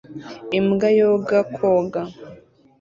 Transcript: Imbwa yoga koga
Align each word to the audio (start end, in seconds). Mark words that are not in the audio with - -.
Imbwa 0.59 0.87
yoga 0.99 1.37
koga 1.55 2.01